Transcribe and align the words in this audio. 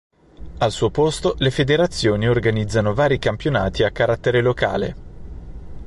Al 0.57 0.71
suo 0.71 0.89
posto 0.89 1.35
le 1.37 1.51
Federazioni 1.51 2.27
organizzano 2.27 2.95
vari 2.95 3.19
campionati 3.19 3.83
a 3.83 3.91
carattere 3.91 4.41
locale. 4.41 4.95